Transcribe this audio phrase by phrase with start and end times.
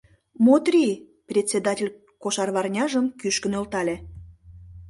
[0.45, 0.85] Мотри!—
[1.29, 1.91] председатель
[2.21, 3.95] кошарварняжым кӱшкӧ нӧлтале.